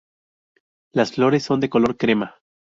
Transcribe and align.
Las 0.95 1.11
flores 1.11 1.43
son 1.43 1.59
de 1.59 1.69
color 1.69 1.95
crema. 1.95 2.39